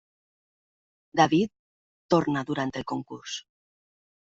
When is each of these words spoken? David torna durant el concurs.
David 1.21 1.53
torna 2.15 2.45
durant 2.51 2.75
el 2.83 2.89
concurs. 2.95 3.39